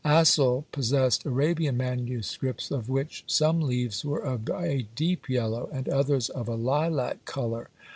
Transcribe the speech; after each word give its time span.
Astle 0.03 0.65
possessed 0.71 1.27
Arabian 1.27 1.77
MSS. 1.77 2.71
of 2.71 2.89
which 2.89 3.23
some 3.27 3.61
leaves 3.61 4.03
were 4.03 4.17
of 4.23 4.49
a 4.49 4.87
deep 4.95 5.29
yellow, 5.29 5.69
and 5.71 5.87
others 5.87 6.27
of 6.31 6.47
a 6.47 6.55
lilac 6.55 7.23
colour. 7.25 7.69